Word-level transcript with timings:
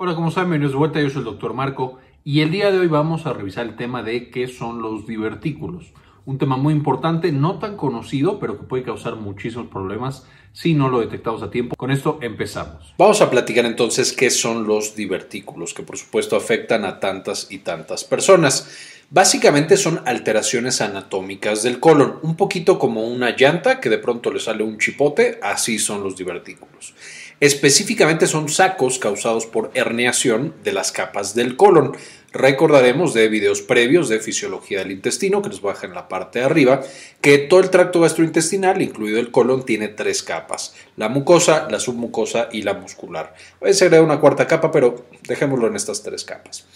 Hola, 0.00 0.14
¿cómo 0.14 0.28
están? 0.28 0.44
Bienvenidos 0.44 0.74
de 0.74 0.78
vuelta, 0.78 1.00
yo 1.00 1.10
soy 1.10 1.18
el 1.18 1.24
doctor 1.24 1.54
Marco 1.54 1.98
y 2.22 2.42
el 2.42 2.52
día 2.52 2.70
de 2.70 2.78
hoy 2.78 2.86
vamos 2.86 3.26
a 3.26 3.32
revisar 3.32 3.66
el 3.66 3.74
tema 3.74 4.04
de 4.04 4.30
qué 4.30 4.46
son 4.46 4.80
los 4.80 5.08
divertículos. 5.08 5.86
Un 6.24 6.38
tema 6.38 6.56
muy 6.56 6.72
importante, 6.72 7.32
no 7.32 7.58
tan 7.58 7.76
conocido, 7.76 8.38
pero 8.38 8.56
que 8.56 8.62
puede 8.62 8.84
causar 8.84 9.16
muchísimos 9.16 9.66
problemas 9.66 10.24
si 10.52 10.72
no 10.72 10.88
lo 10.88 11.00
detectamos 11.00 11.42
a 11.42 11.50
tiempo. 11.50 11.74
Con 11.74 11.90
esto 11.90 12.20
empezamos. 12.22 12.94
Vamos 12.96 13.20
a 13.20 13.28
platicar 13.28 13.66
entonces 13.66 14.12
qué 14.12 14.30
son 14.30 14.68
los 14.68 14.94
divertículos, 14.94 15.74
que 15.74 15.82
por 15.82 15.98
supuesto 15.98 16.36
afectan 16.36 16.84
a 16.84 17.00
tantas 17.00 17.50
y 17.50 17.58
tantas 17.58 18.04
personas. 18.04 18.70
Básicamente 19.10 19.76
son 19.76 20.02
alteraciones 20.06 20.80
anatómicas 20.80 21.64
del 21.64 21.80
colon, 21.80 22.20
un 22.22 22.36
poquito 22.36 22.78
como 22.78 23.08
una 23.08 23.34
llanta 23.34 23.80
que 23.80 23.90
de 23.90 23.98
pronto 23.98 24.32
le 24.32 24.38
sale 24.38 24.62
un 24.62 24.78
chipote, 24.78 25.40
así 25.42 25.80
son 25.80 26.04
los 26.04 26.14
divertículos. 26.14 26.94
Específicamente 27.40 28.26
son 28.26 28.48
sacos 28.48 28.98
causados 28.98 29.46
por 29.46 29.70
herniación 29.74 30.54
de 30.64 30.72
las 30.72 30.90
capas 30.90 31.36
del 31.36 31.56
colon. 31.56 31.96
Recordaremos 32.32 33.14
de 33.14 33.28
videos 33.28 33.62
previos 33.62 34.08
de 34.08 34.18
fisiología 34.18 34.80
del 34.80 34.90
intestino, 34.90 35.40
que 35.40 35.48
nos 35.48 35.62
baja 35.62 35.86
en 35.86 35.94
la 35.94 36.08
parte 36.08 36.40
de 36.40 36.44
arriba, 36.44 36.82
que 37.20 37.38
todo 37.38 37.60
el 37.60 37.70
tracto 37.70 38.00
gastrointestinal, 38.00 38.82
incluido 38.82 39.20
el 39.20 39.30
colon, 39.30 39.64
tiene 39.64 39.86
tres 39.86 40.24
capas, 40.24 40.74
la 40.96 41.08
mucosa, 41.08 41.68
la 41.70 41.78
submucosa 41.78 42.48
y 42.52 42.62
la 42.62 42.74
muscular. 42.74 43.34
A 43.60 43.64
veces 43.64 43.78
se 43.78 43.84
agrega 43.84 44.02
una 44.02 44.20
cuarta 44.20 44.46
capa, 44.48 44.72
pero 44.72 45.06
dejémoslo 45.26 45.68
en 45.68 45.76
estas 45.76 46.02
tres 46.02 46.24
capas. 46.24 46.66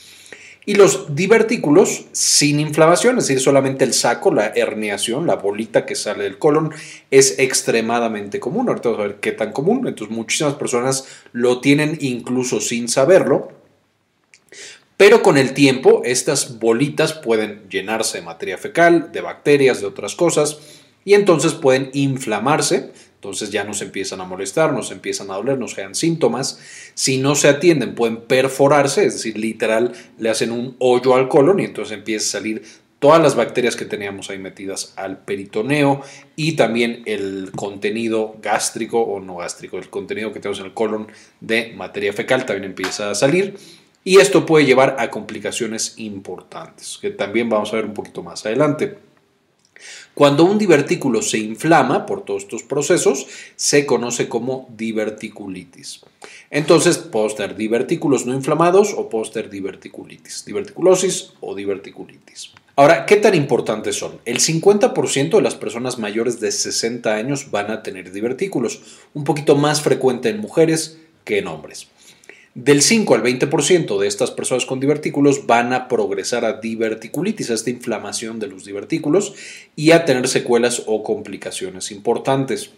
Y 0.65 0.75
los 0.75 1.17
divertículos 1.17 2.05
sin 2.13 2.61
inflamación, 2.61 3.19
es 3.19 3.27
decir, 3.27 3.43
solamente 3.43 3.85
el 3.85 3.93
saco, 3.93 4.33
la 4.33 4.53
herniación, 4.55 5.27
la 5.27 5.35
bolita 5.35 5.85
que 5.85 5.97
sale 5.97 6.23
del 6.23 6.39
colon, 6.39 6.73
es 7.11 7.39
extremadamente 7.41 8.39
común. 8.39 8.69
Ahorita 8.69 8.91
vamos 8.91 9.05
a 9.05 9.09
ver 9.09 9.17
qué 9.21 9.33
tan 9.33 9.53
común. 9.53 9.89
Entonces, 9.89 10.17
muchísimas 10.17 10.55
personas 10.55 11.07
lo 11.33 11.61
tienen 11.61 11.99
incluso 12.01 12.61
sin 12.61 12.89
saberlo. 12.89 13.51
Pero 14.97 15.21
con 15.25 15.37
el 15.37 15.53
tiempo, 15.53 16.03
estas 16.05 16.61
bolitas 16.61 17.13
pueden 17.13 17.69
llenarse 17.69 18.19
de 18.19 18.25
materia 18.25 18.57
fecal, 18.57 19.11
de 19.11 19.21
bacterias, 19.21 19.81
de 19.81 19.87
otras 19.87 20.15
cosas, 20.15 20.61
y 21.05 21.15
entonces 21.15 21.55
pueden 21.55 21.91
inflamarse 21.93 22.93
entonces 23.23 23.51
ya 23.51 23.63
nos 23.63 23.81
empiezan 23.83 24.21
a 24.21 24.25
molestar, 24.25 24.73
nos 24.73 24.91
empiezan 24.91 25.31
a 25.31 25.35
doler, 25.35 25.57
nos 25.57 25.77
generan 25.77 25.95
síntomas. 25.95 26.59
Si 26.95 27.19
no 27.19 27.37
se 27.37 27.49
atienden, 27.49 27.95
pueden 27.95 28.17
perforarse, 28.17 29.05
es 29.07 29.13
decir, 29.13 29.39
literal, 29.39 29.93
le 30.19 30.29
hacen 30.29 30.51
un 30.51 30.75
hoyo 30.81 31.15
al 31.15 31.29
colon 31.29 31.61
y 31.61 31.67
entonces 31.67 31.97
empieza 31.97 32.27
a 32.27 32.41
salir 32.41 32.65
todas 32.99 33.23
las 33.23 33.37
bacterias 33.37 33.77
que 33.77 33.85
teníamos 33.85 34.29
ahí 34.29 34.41
metidas 34.41 34.93
al 34.97 35.19
peritoneo 35.19 36.03
y 36.35 36.57
también 36.57 37.05
el 37.07 37.53
contenido 37.55 38.35
gástrico 38.43 39.01
o 39.01 39.21
no 39.21 39.37
gástrico, 39.37 39.79
el 39.79 39.89
contenido 39.89 40.33
que 40.33 40.41
tenemos 40.41 40.59
en 40.59 40.67
el 40.67 40.75
colon 40.75 41.07
de 41.41 41.75
materia 41.77 42.13
fecal 42.13 42.45
también 42.45 42.65
empieza 42.65 43.09
a 43.09 43.15
salir. 43.15 43.55
Y 44.03 44.17
esto 44.17 44.45
puede 44.45 44.67
llevar 44.67 44.97
a 44.99 45.11
complicaciones 45.11 45.95
importantes, 45.99 46.99
que 47.01 47.11
también 47.11 47.49
vamos 47.49 47.73
a 47.73 47.77
ver 47.77 47.85
un 47.85 47.95
poquito 47.95 48.25
más 48.25 48.45
adelante. 48.45 49.12
Cuando 50.15 50.45
un 50.45 50.59
divertículo 50.59 51.23
se 51.23 51.39
inflama 51.39 52.07
por 52.07 52.25
todos 52.25 52.45
estos 52.45 52.63
procesos, 52.63 53.27
se 53.57 53.87
conoce 53.87 54.29
como 54.29 54.69
diverticulitis. 54.77 56.01
Entonces, 56.51 56.99
puedo 56.99 57.29
tener 57.35 57.57
divertículos 57.57 58.27
no 58.27 58.35
inflamados 58.35 58.95
o 58.97 59.09
puedo 59.09 59.25
diverticulitis, 59.49 60.45
diverticulosis 60.45 61.33
o 61.41 61.55
diverticulitis. 61.55 62.51
Ahora, 62.75 63.05
¿qué 63.05 63.17
tan 63.17 63.35
importantes 63.35 63.97
son? 63.97 64.19
El 64.25 64.39
50% 64.39 65.37
de 65.37 65.43
las 65.43 65.55
personas 65.55 65.99
mayores 65.99 66.41
de 66.41 66.51
60 66.53 67.15
años 67.15 67.51
van 67.51 67.71
a 67.71 67.83
tener 67.83 68.13
divertículos, 68.13 68.81
un 69.13 69.25
poquito 69.25 69.57
más 69.57 69.83
frecuente 69.83 70.31
en 70.31 70.41
mujeres 70.41 70.99
que 71.25 71.39
en 71.39 71.49
hombres. 71.49 71.89
Del 72.55 72.83
5 72.83 73.15
al 73.15 73.23
20% 73.23 73.99
de 73.99 74.07
estas 74.07 74.31
personas 74.31 74.67
con 74.67 74.79
divertículos 74.79 75.47
van 75.47 75.73
a 75.73 75.89
progresar 75.89 76.45
a 76.45 76.61
diverticulitis, 76.61 77.51
a 77.51 77.55
esta 77.55 77.71
inflamación 77.71 78.39
de 78.39 78.47
los 78.47 78.67
divertículos 78.67 79.35
y 79.75 79.93
a 79.93 80.05
tener 80.05 80.29
secuelas 80.29 80.83
o 80.85 81.03
complicaciones 81.03 81.91
importantes. 81.91 82.71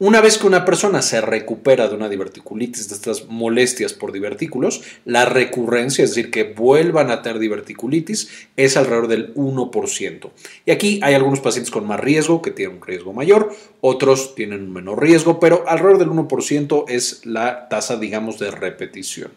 Una 0.00 0.20
vez 0.20 0.38
que 0.38 0.48
una 0.48 0.64
persona 0.64 1.02
se 1.02 1.20
recupera 1.20 1.86
de 1.86 1.94
una 1.94 2.08
diverticulitis, 2.08 2.88
de 2.88 2.96
estas 2.96 3.26
molestias 3.28 3.92
por 3.92 4.10
divertículos, 4.10 4.82
la 5.04 5.24
recurrencia, 5.24 6.02
es 6.02 6.10
decir, 6.10 6.32
que 6.32 6.42
vuelvan 6.42 7.12
a 7.12 7.22
tener 7.22 7.38
diverticulitis, 7.38 8.28
es 8.56 8.76
alrededor 8.76 9.06
del 9.06 9.32
1%. 9.34 10.30
Y 10.66 10.72
aquí 10.72 10.98
hay 11.00 11.14
algunos 11.14 11.38
pacientes 11.38 11.70
con 11.70 11.86
más 11.86 12.00
riesgo, 12.00 12.42
que 12.42 12.50
tienen 12.50 12.78
un 12.78 12.82
riesgo 12.82 13.12
mayor, 13.12 13.54
otros 13.80 14.34
tienen 14.34 14.64
un 14.64 14.72
menor 14.72 15.00
riesgo, 15.00 15.38
pero 15.38 15.62
alrededor 15.68 15.98
del 15.98 16.08
1% 16.08 16.86
es 16.88 17.24
la 17.24 17.68
tasa, 17.68 17.96
digamos, 17.96 18.40
de 18.40 18.50
repetición. 18.50 19.30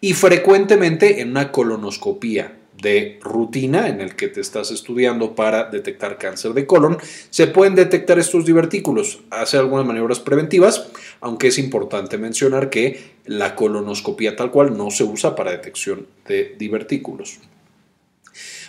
Y 0.00 0.14
frecuentemente 0.14 1.20
en 1.20 1.32
una 1.32 1.52
colonoscopía 1.52 2.56
de 2.80 3.18
rutina 3.22 3.88
en 3.88 4.00
el 4.00 4.14
que 4.14 4.28
te 4.28 4.40
estás 4.40 4.70
estudiando 4.70 5.34
para 5.34 5.64
detectar 5.64 6.18
cáncer 6.18 6.52
de 6.54 6.66
colon, 6.66 6.98
se 7.30 7.46
pueden 7.46 7.74
detectar 7.74 8.18
estos 8.18 8.44
divertículos, 8.44 9.20
hacer 9.30 9.60
algunas 9.60 9.86
maniobras 9.86 10.20
preventivas, 10.20 10.88
aunque 11.20 11.48
es 11.48 11.58
importante 11.58 12.18
mencionar 12.18 12.70
que 12.70 13.16
la 13.26 13.54
colonoscopia 13.54 14.36
tal 14.36 14.50
cual 14.50 14.76
no 14.76 14.90
se 14.90 15.04
usa 15.04 15.34
para 15.34 15.50
detección 15.50 16.06
de 16.26 16.54
divertículos. 16.58 17.40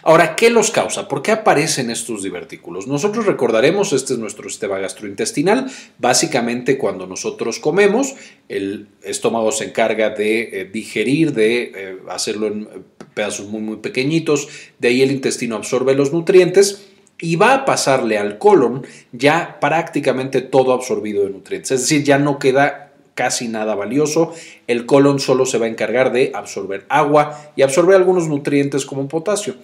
Ahora, 0.02 0.36
¿qué 0.38 0.50
los 0.50 0.72
causa? 0.72 1.10
¿Por 1.10 1.22
qué 1.22 1.32
aparecen 1.32 1.90
estos 1.90 2.24
divertículos? 2.24 2.88
Nosotros 2.88 3.26
recordaremos, 3.26 3.92
este 3.92 4.14
es 4.14 4.20
nuestro 4.20 4.50
sistema 4.50 4.80
gastrointestinal. 4.80 5.70
Básicamente, 5.98 6.78
cuando 6.78 7.06
nosotros 7.06 7.60
comemos, 7.60 8.16
el 8.48 8.88
estómago 9.04 9.52
se 9.52 9.66
encarga 9.66 10.10
de 10.10 10.62
eh, 10.62 10.70
digerir, 10.72 11.34
de 11.34 11.72
eh, 11.76 11.98
hacerlo 12.08 12.48
en 12.48 12.70
pedazos 13.14 13.48
muy, 13.48 13.62
muy 13.62 13.78
pequeñitos. 13.78 14.48
De 14.80 14.90
ahí 14.90 15.02
el 15.02 15.12
intestino 15.12 15.56
absorbe 15.56 15.96
los 15.96 16.14
nutrientes 16.14 16.90
y 17.20 17.36
va 17.36 17.54
a 17.54 17.66
pasarle 17.66 18.18
al 18.18 18.38
colon 18.38 18.86
ya 19.12 19.58
prácticamente 19.60 20.42
todo 20.42 20.74
absorbido 20.74 21.24
de 21.24 21.32
nutrientes. 21.32 21.72
Es 21.72 21.82
decir, 21.82 22.04
ya 22.04 22.18
no 22.18 22.40
queda 22.40 22.94
casi 23.14 23.50
nada 23.50 23.76
valioso. 23.76 24.34
El 24.68 24.86
colon 24.86 25.20
solo 25.20 25.46
se 25.46 25.58
va 25.58 25.66
a 25.66 25.70
encargar 25.70 26.14
de 26.14 26.32
absorber 26.34 26.86
agua 26.88 27.52
y 27.56 27.62
absorber 27.62 27.98
algunos 27.98 28.30
nutrientes 28.30 28.86
como 28.86 29.08
potasio. 29.08 29.56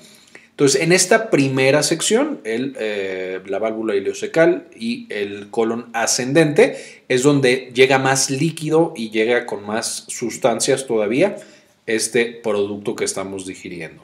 Entonces, 0.52 0.82
en 0.82 0.94
esta 0.94 1.30
primera 1.30 1.84
sección, 1.84 2.40
el, 2.46 2.76
eh, 2.80 3.42
la 3.46 3.60
válvula 3.60 3.96
ileocecal 3.96 4.68
y 4.74 5.06
el 5.10 5.50
colon 5.50 5.88
ascendente 5.94 6.78
es 7.10 7.24
donde 7.24 7.72
llega 7.74 8.00
más 8.00 8.30
líquido 8.30 8.94
y 8.96 9.10
llega 9.10 9.46
con 9.46 9.66
más 9.66 10.06
sustancias 10.08 10.88
todavía 10.88 11.38
este 11.86 12.26
producto 12.26 12.96
que 12.96 13.06
estamos 13.06 13.46
digiriendo. 13.46 14.04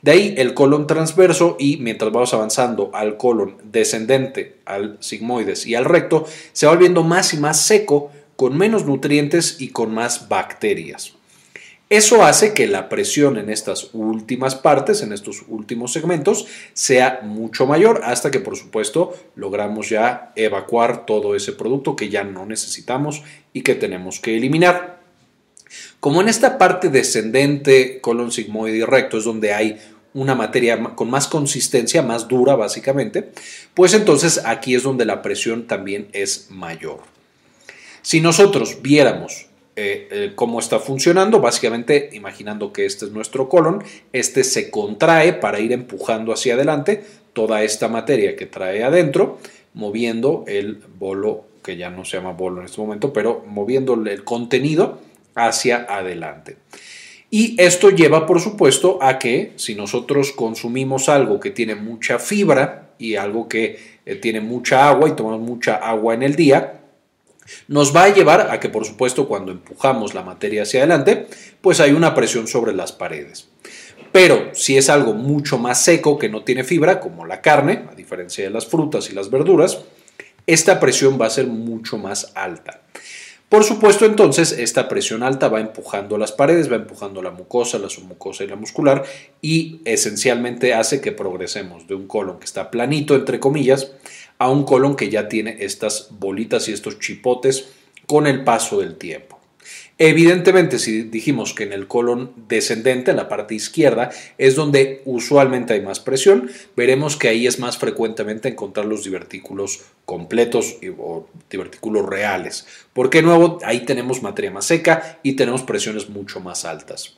De 0.00 0.12
ahí 0.12 0.34
el 0.38 0.54
colon 0.54 0.86
transverso 0.86 1.56
y 1.58 1.78
mientras 1.78 2.12
vamos 2.12 2.32
avanzando 2.32 2.90
al 2.94 3.16
colon 3.16 3.56
descendente, 3.64 4.56
al 4.64 4.96
sigmoides 5.00 5.66
y 5.66 5.74
al 5.74 5.84
recto, 5.84 6.24
se 6.52 6.66
va 6.66 6.72
volviendo 6.72 7.02
más 7.02 7.34
y 7.34 7.38
más 7.38 7.60
seco, 7.60 8.10
con 8.36 8.56
menos 8.56 8.86
nutrientes 8.86 9.60
y 9.60 9.68
con 9.68 9.92
más 9.92 10.28
bacterias. 10.28 11.14
Eso 11.90 12.22
hace 12.22 12.52
que 12.52 12.66
la 12.66 12.90
presión 12.90 13.38
en 13.38 13.48
estas 13.48 13.90
últimas 13.94 14.54
partes, 14.54 15.02
en 15.02 15.12
estos 15.12 15.42
últimos 15.48 15.92
segmentos, 15.92 16.46
sea 16.74 17.20
mucho 17.22 17.66
mayor 17.66 18.02
hasta 18.04 18.30
que 18.30 18.40
por 18.40 18.56
supuesto 18.56 19.14
logramos 19.36 19.88
ya 19.88 20.32
evacuar 20.36 21.06
todo 21.06 21.34
ese 21.34 21.52
producto 21.52 21.96
que 21.96 22.10
ya 22.10 22.24
no 22.24 22.44
necesitamos 22.44 23.22
y 23.54 23.62
que 23.62 23.74
tenemos 23.74 24.20
que 24.20 24.36
eliminar. 24.36 24.97
Como 26.00 26.20
en 26.20 26.28
esta 26.28 26.58
parte 26.58 26.88
descendente, 26.90 28.00
colon 28.00 28.30
sigmoide 28.30 28.78
y 28.78 28.84
recto 28.84 29.18
es 29.18 29.24
donde 29.24 29.52
hay 29.52 29.78
una 30.14 30.34
materia 30.34 30.82
con 30.94 31.10
más 31.10 31.28
consistencia, 31.28 32.02
más 32.02 32.28
dura 32.28 32.54
básicamente, 32.54 33.30
pues 33.74 33.94
entonces 33.94 34.42
aquí 34.44 34.74
es 34.74 34.82
donde 34.82 35.04
la 35.04 35.22
presión 35.22 35.66
también 35.66 36.08
es 36.12 36.50
mayor. 36.50 37.00
Si 38.02 38.20
nosotros 38.20 38.78
viéramos 38.80 39.48
eh, 39.80 40.08
eh, 40.10 40.32
cómo 40.34 40.58
está 40.58 40.80
funcionando. 40.80 41.38
Básicamente, 41.38 42.10
imaginando 42.12 42.72
que 42.72 42.84
este 42.84 43.04
es 43.04 43.12
nuestro 43.12 43.48
colon, 43.48 43.84
este 44.12 44.42
se 44.42 44.72
contrae 44.72 45.34
para 45.34 45.60
ir 45.60 45.70
empujando 45.70 46.32
hacia 46.32 46.54
adelante 46.54 47.04
toda 47.32 47.62
esta 47.62 47.86
materia 47.86 48.34
que 48.34 48.46
trae 48.46 48.82
adentro, 48.82 49.38
moviendo 49.74 50.42
el 50.48 50.82
bolo, 50.98 51.44
que 51.62 51.76
ya 51.76 51.90
no 51.90 52.04
se 52.04 52.16
llama 52.16 52.32
bolo 52.32 52.58
en 52.58 52.66
este 52.66 52.80
momento, 52.80 53.12
pero 53.12 53.44
moviendo 53.46 53.94
el 53.94 54.24
contenido 54.24 54.98
hacia 55.46 55.86
adelante. 55.88 56.56
Y 57.30 57.60
esto 57.60 57.90
lleva, 57.90 58.26
por 58.26 58.40
supuesto, 58.40 58.98
a 59.02 59.18
que 59.18 59.52
si 59.56 59.74
nosotros 59.74 60.32
consumimos 60.32 61.08
algo 61.08 61.38
que 61.40 61.50
tiene 61.50 61.74
mucha 61.74 62.18
fibra 62.18 62.90
y 62.98 63.16
algo 63.16 63.48
que 63.48 63.98
eh, 64.06 64.14
tiene 64.16 64.40
mucha 64.40 64.88
agua 64.88 65.08
y 65.08 65.12
tomamos 65.12 65.40
mucha 65.40 65.74
agua 65.74 66.14
en 66.14 66.22
el 66.22 66.36
día, 66.36 66.80
nos 67.66 67.94
va 67.94 68.04
a 68.04 68.14
llevar 68.14 68.50
a 68.50 68.60
que, 68.60 68.68
por 68.68 68.84
supuesto, 68.84 69.28
cuando 69.28 69.52
empujamos 69.52 70.14
la 70.14 70.22
materia 70.22 70.62
hacia 70.62 70.80
adelante, 70.80 71.26
pues 71.60 71.80
hay 71.80 71.92
una 71.92 72.14
presión 72.14 72.46
sobre 72.46 72.72
las 72.72 72.92
paredes. 72.92 73.48
Pero 74.10 74.54
si 74.54 74.78
es 74.78 74.88
algo 74.88 75.12
mucho 75.12 75.58
más 75.58 75.82
seco 75.82 76.18
que 76.18 76.30
no 76.30 76.42
tiene 76.44 76.64
fibra, 76.64 76.98
como 76.98 77.26
la 77.26 77.42
carne, 77.42 77.84
a 77.90 77.94
diferencia 77.94 78.44
de 78.44 78.50
las 78.50 78.66
frutas 78.66 79.10
y 79.10 79.14
las 79.14 79.30
verduras, 79.30 79.80
esta 80.46 80.80
presión 80.80 81.18
va 81.20 81.26
a 81.26 81.30
ser 81.30 81.46
mucho 81.46 81.98
más 81.98 82.32
alta. 82.34 82.80
Por 83.48 83.64
supuesto, 83.64 84.04
entonces, 84.04 84.52
esta 84.52 84.88
presión 84.88 85.22
alta 85.22 85.48
va 85.48 85.60
empujando 85.60 86.18
las 86.18 86.32
paredes, 86.32 86.70
va 86.70 86.76
empujando 86.76 87.22
la 87.22 87.30
mucosa, 87.30 87.78
la 87.78 87.88
submucosa 87.88 88.44
y 88.44 88.46
la 88.46 88.56
muscular 88.56 89.04
y 89.40 89.80
esencialmente 89.86 90.74
hace 90.74 91.00
que 91.00 91.12
progresemos 91.12 91.86
de 91.86 91.94
un 91.94 92.06
colon 92.06 92.38
que 92.38 92.44
está 92.44 92.70
planito, 92.70 93.14
entre 93.14 93.40
comillas, 93.40 93.92
a 94.38 94.50
un 94.50 94.64
colon 94.64 94.96
que 94.96 95.08
ya 95.08 95.28
tiene 95.28 95.56
estas 95.60 96.08
bolitas 96.10 96.68
y 96.68 96.72
estos 96.72 96.98
chipotes 96.98 97.70
con 98.06 98.26
el 98.26 98.44
paso 98.44 98.80
del 98.80 98.96
tiempo. 98.96 99.37
Evidentemente, 100.00 100.78
si 100.78 101.02
dijimos 101.02 101.54
que 101.54 101.64
en 101.64 101.72
el 101.72 101.88
colon 101.88 102.30
descendente, 102.48 103.10
en 103.10 103.16
la 103.16 103.28
parte 103.28 103.56
izquierda, 103.56 104.10
es 104.38 104.54
donde 104.54 105.02
usualmente 105.04 105.74
hay 105.74 105.80
más 105.80 105.98
presión, 105.98 106.48
veremos 106.76 107.16
que 107.16 107.26
ahí 107.26 107.48
es 107.48 107.58
más 107.58 107.78
frecuentemente 107.78 108.48
encontrar 108.48 108.86
los 108.86 109.02
divertículos 109.02 109.80
completos 110.04 110.76
o 110.98 111.26
divertículos 111.50 112.06
reales, 112.06 112.68
porque 112.92 113.18
de 113.18 113.24
nuevo 113.24 113.58
ahí 113.64 113.84
tenemos 113.84 114.22
materia 114.22 114.52
más 114.52 114.66
seca 114.66 115.18
y 115.24 115.32
tenemos 115.32 115.62
presiones 115.62 116.08
mucho 116.08 116.38
más 116.38 116.64
altas. 116.64 117.16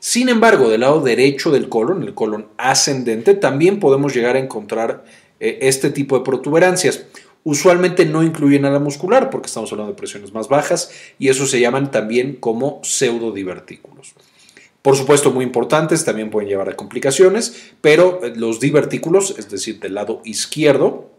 Sin 0.00 0.30
embargo, 0.30 0.70
del 0.70 0.80
lado 0.80 1.02
derecho 1.02 1.50
del 1.50 1.68
colon, 1.68 2.02
el 2.02 2.14
colon 2.14 2.48
ascendente, 2.56 3.34
también 3.34 3.80
podemos 3.80 4.14
llegar 4.14 4.36
a 4.36 4.38
encontrar 4.38 5.04
eh, 5.40 5.58
este 5.62 5.90
tipo 5.90 6.18
de 6.18 6.24
protuberancias. 6.24 7.04
Usualmente 7.44 8.06
no 8.06 8.22
incluyen 8.22 8.64
a 8.64 8.70
la 8.70 8.78
muscular 8.78 9.28
porque 9.28 9.46
estamos 9.46 9.70
hablando 9.70 9.92
de 9.92 9.98
presiones 9.98 10.32
más 10.32 10.48
bajas 10.48 10.90
y 11.18 11.28
eso 11.28 11.46
se 11.46 11.60
llaman 11.60 11.90
también 11.90 12.36
como 12.36 12.80
pseudodivertículos. 12.82 14.14
Por 14.80 14.96
supuesto, 14.96 15.30
muy 15.30 15.44
importantes, 15.44 16.04
también 16.04 16.30
pueden 16.30 16.48
llevar 16.48 16.70
a 16.70 16.76
complicaciones, 16.76 17.72
pero 17.80 18.20
eh, 18.22 18.32
los 18.34 18.60
divertículos, 18.60 19.34
es 19.38 19.50
decir, 19.50 19.78
del 19.78 19.94
lado 19.94 20.22
izquierdo, 20.24 21.10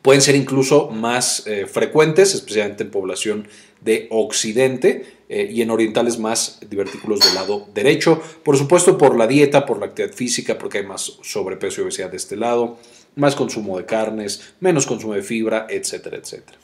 pueden 0.00 0.20
ser 0.20 0.34
incluso 0.34 0.90
más 0.90 1.46
eh, 1.46 1.66
frecuentes, 1.66 2.34
especialmente 2.34 2.84
en 2.84 2.90
población 2.90 3.48
de 3.80 4.06
occidente 4.10 5.06
eh, 5.30 5.48
y 5.50 5.62
en 5.62 5.70
orientales 5.70 6.18
más 6.18 6.58
divertículos 6.68 7.20
del 7.20 7.34
lado 7.34 7.68
derecho. 7.74 8.20
Por 8.42 8.56
supuesto, 8.56 8.96
por 8.96 9.16
la 9.16 9.26
dieta, 9.26 9.64
por 9.64 9.78
la 9.78 9.86
actividad 9.86 10.14
física, 10.14 10.58
porque 10.58 10.78
hay 10.78 10.86
más 10.86 11.18
sobrepeso 11.22 11.80
y 11.80 11.84
obesidad 11.84 12.10
de 12.10 12.16
este 12.18 12.36
lado 12.36 12.78
más 13.16 13.34
consumo 13.34 13.78
de 13.78 13.86
carnes, 13.86 14.54
menos 14.60 14.86
consumo 14.86 15.14
de 15.14 15.22
fibra, 15.22 15.66
etcétera, 15.68 16.16
etcétera. 16.16 16.58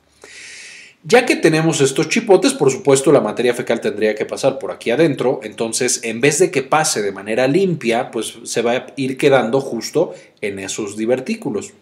Ya 1.02 1.25
que 1.25 1.37
tenemos 1.37 1.81
estos 1.81 2.11
chipotes, 2.11 2.52
por 2.52 2.70
supuesto 2.70 3.11
la 3.11 3.23
materia 3.23 3.55
fecal 3.55 3.81
tendría 3.81 4.14
que 4.14 4.26
pasar 4.26 4.58
por 4.58 4.70
aquí 4.70 4.91
adentro, 4.91 5.41
entonces 5.43 6.00
en 6.05 6.20
vez 6.20 6.38
de 6.38 6.50
que 6.50 6.62
pase 6.62 7.00
de 7.00 7.11
manera 7.11 7.49
limpia, 7.49 8.11
pues 8.11 8.38
se 8.44 8.61
va 8.61 8.73
a 8.73 8.87
ir 8.97 9.17
quedando 9.17 9.62
justo 9.62 10.12
en 10.43 10.58
esos 10.58 10.99
divertículos. 10.99 11.73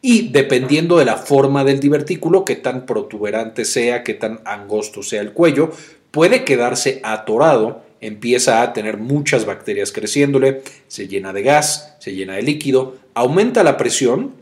Y 0.00 0.28
dependiendo 0.28 0.96
de 0.96 1.04
la 1.04 1.16
forma 1.16 1.62
del 1.64 1.80
divertículo, 1.80 2.44
qué 2.46 2.56
tan 2.56 2.86
protuberante 2.86 3.66
sea, 3.66 4.02
qué 4.02 4.14
tan 4.14 4.40
angosto 4.46 5.02
sea 5.02 5.20
el 5.20 5.32
cuello, 5.32 5.72
puede 6.10 6.44
quedarse 6.44 7.00
atorado 7.02 7.82
empieza 8.00 8.62
a 8.62 8.72
tener 8.72 8.98
muchas 8.98 9.44
bacterias 9.44 9.92
creciéndole, 9.92 10.62
se 10.86 11.08
llena 11.08 11.32
de 11.32 11.42
gas, 11.42 11.96
se 11.98 12.14
llena 12.14 12.34
de 12.34 12.42
líquido, 12.42 12.96
aumenta 13.18 13.64
la 13.64 13.76
presión 13.76 14.34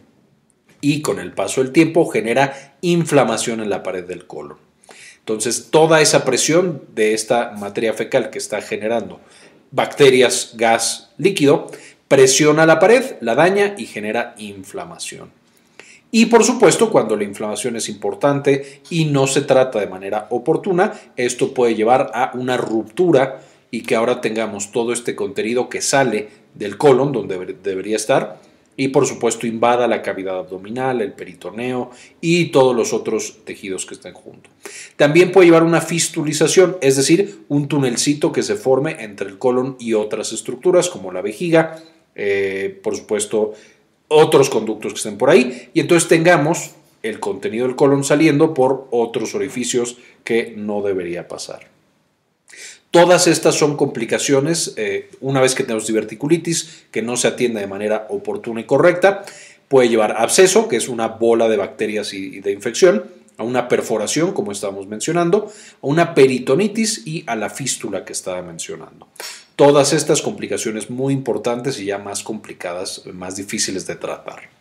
y 0.82 1.00
con 1.00 1.19
el 1.19 1.32
paso 1.32 1.62
del 1.62 1.73
tiempo 1.73 2.06
genera 2.08 2.76
inflamación 2.82 3.61
en 3.61 3.70
la 3.70 3.82
pared 3.82 4.05
del 4.05 4.26
colon. 4.26 4.58
Entonces, 5.20 5.69
toda 5.70 6.02
esa 6.02 6.26
presión 6.26 6.82
de 6.94 7.14
esta 7.14 7.52
materia 7.52 7.94
fecal 7.94 8.28
que 8.28 8.37
está 8.37 8.61
generando 8.61 9.19
bacterias, 9.70 10.52
gas, 10.56 11.11
líquido, 11.17 11.69
presiona 12.06 12.67
la 12.67 12.78
pared, 12.78 13.17
la 13.23 13.34
daña 13.34 13.75
y 13.78 13.87
genera 13.87 14.34
inflamación. 14.37 15.31
Y 16.11 16.26
por 16.26 16.44
supuesto, 16.44 16.90
cuando 16.90 17.17
la 17.17 17.25
inflamación 17.25 17.76
es 17.76 17.88
importante 17.88 18.82
y 18.90 19.06
no 19.06 19.26
se 19.26 19.40
trata 19.40 19.81
de 19.81 19.87
manera 19.87 20.26
oportuna, 20.29 20.93
esto 21.17 21.55
puede 21.55 21.75
llevar 21.75 22.11
a 22.12 22.32
una 22.34 22.58
ruptura 22.58 23.40
y 23.70 23.84
que 23.84 23.96
ahora 23.96 24.20
tengamos 24.20 24.70
todo 24.70 24.93
este 24.93 25.17
contenido 25.17 25.70
que 25.70 25.81
sale 25.81 26.29
del 26.52 26.76
colon, 26.76 27.12
donde 27.12 27.56
debería 27.62 27.96
estar, 27.96 28.38
y 28.76 28.88
por 28.88 29.06
supuesto 29.06 29.46
invada 29.46 29.88
la 29.88 30.02
cavidad 30.02 30.38
abdominal, 30.38 31.00
el 31.00 31.12
peritoneo 31.12 31.90
y 32.20 32.46
todos 32.46 32.76
los 32.76 32.93
otros 32.93 33.38
tejidos 33.44 33.87
que 33.87 33.94
estén 33.94 34.12
juntos. 34.12 34.52
También 34.96 35.32
puede 35.32 35.46
llevar 35.46 35.62
una 35.62 35.81
fistulización, 35.81 36.76
es 36.81 36.96
decir, 36.96 37.40
un 37.49 37.69
tunelcito 37.69 38.32
que 38.32 38.43
se 38.43 38.56
forme 38.56 38.96
entre 39.00 39.28
el 39.28 39.38
colon 39.38 39.76
y 39.78 39.94
otras 39.94 40.32
estructuras 40.32 40.88
como 40.90 41.12
la 41.12 41.23
vejiga, 41.23 41.82
eh, 42.14 42.78
por 42.82 42.96
supuesto 42.96 43.55
otros 44.08 44.50
conductos 44.50 44.93
que 44.93 44.99
estén 44.99 45.19
por 45.19 45.31
ahí, 45.31 45.70
y 45.75 45.81
entonces 45.81 46.08
tengamos 46.08 46.72
el 47.02 47.20
contenido 47.20 47.67
del 47.67 47.76
colon 47.76 48.05
saliendo 48.05 48.55
por 48.55 48.88
otros 48.90 49.34
orificios 49.34 49.99
que 50.25 50.55
no 50.56 50.82
debería 50.82 51.29
pasar. 51.29 51.75
Todas 52.90 53.26
estas 53.26 53.54
son 53.54 53.76
complicaciones 53.76 54.72
eh, 54.76 55.10
una 55.20 55.40
vez 55.40 55.54
que 55.54 55.64
tenemos 55.64 55.86
diverticulitis 55.86 56.84
que 56.90 57.02
no 57.02 57.16
se 57.16 57.28
atiende 57.28 57.60
de 57.60 57.66
manera 57.66 58.06
oportuna 58.10 58.60
y 58.60 58.64
correcta. 58.64 59.24
Puede 59.68 59.88
llevar 59.88 60.12
a 60.12 60.22
absceso, 60.22 60.68
que 60.68 60.76
es 60.76 60.88
una 60.88 61.08
bola 61.08 61.48
de 61.48 61.56
bacterias 61.56 62.14
y 62.14 62.40
de 62.40 62.52
infección, 62.52 63.04
a 63.38 63.42
una 63.42 63.68
perforación, 63.68 64.32
como 64.32 64.52
estábamos 64.52 64.86
mencionando, 64.86 65.52
a 65.82 65.86
una 65.86 66.14
peritonitis 66.14 67.06
y 67.06 67.24
a 67.26 67.36
la 67.36 67.50
fístula 67.50 68.04
que 68.04 68.12
estaba 68.12 68.40
mencionando. 68.42 69.08
Todas 69.56 69.92
estas 69.92 70.22
complicaciones 70.22 70.90
muy 70.90 71.14
importantes 71.14 71.78
y 71.80 71.86
ya 71.86 71.98
más 71.98 72.22
complicadas, 72.22 73.02
más 73.12 73.36
difíciles 73.36 73.86
de 73.86 73.96
tratar. 73.96 74.56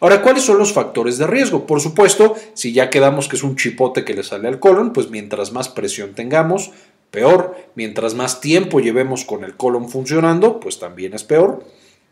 Ahora, 0.00 0.22
¿cuáles 0.22 0.44
son 0.44 0.56
los 0.56 0.72
factores 0.72 1.18
de 1.18 1.26
riesgo? 1.26 1.66
Por 1.66 1.80
supuesto, 1.80 2.34
si 2.54 2.72
ya 2.72 2.88
quedamos 2.88 3.28
que 3.28 3.36
es 3.36 3.42
un 3.42 3.56
chipote 3.56 4.02
que 4.02 4.14
le 4.14 4.22
sale 4.22 4.48
al 4.48 4.58
colon, 4.58 4.94
pues 4.94 5.10
mientras 5.10 5.52
más 5.52 5.68
presión 5.68 6.14
tengamos, 6.14 6.70
peor. 7.10 7.56
Mientras 7.74 8.14
más 8.14 8.40
tiempo 8.40 8.80
llevemos 8.80 9.24
con 9.24 9.44
el 9.44 9.56
colon 9.56 9.88
funcionando, 9.88 10.60
pues 10.60 10.78
también 10.78 11.14
es 11.14 11.24
peor. 11.24 11.64